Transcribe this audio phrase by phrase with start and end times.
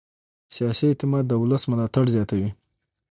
[0.55, 2.49] سیاسي اعتماد د ولس ملاتړ زیاتوي